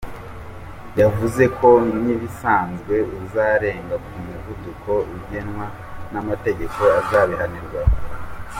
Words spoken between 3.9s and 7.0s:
ku muvuduko ugenwa n’amategeko